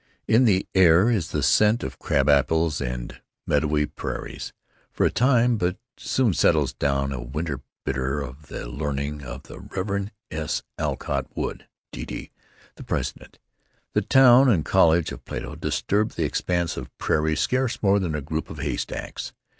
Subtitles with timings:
[0.27, 4.51] In the air is the scent of crab apples and meadowy prairies,
[4.91, 9.59] for a time, but soon settles down a winter bitter as the learning of the
[9.59, 10.09] Rev.
[10.31, 10.63] S.
[10.79, 12.31] Alcott Wood, D.D.,
[12.77, 13.37] the president.
[13.93, 18.21] The town and college of Plato disturb the expanse of prairie scarce more than a
[18.21, 19.33] group of haystacks.